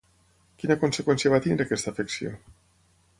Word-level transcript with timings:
Quina 0.61 0.77
conseqüència 0.83 1.33
va 1.33 1.41
tenir 1.47 1.65
aquesta 1.67 1.93
afecció? 1.97 2.33